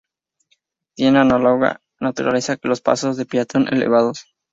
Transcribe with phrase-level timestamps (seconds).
[0.95, 4.25] Tienen análoga naturaleza que los pasos de peatón elevados.